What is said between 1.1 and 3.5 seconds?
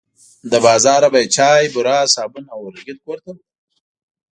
به یې چای، بوره، صابون او اورلګیت کور ته وړل.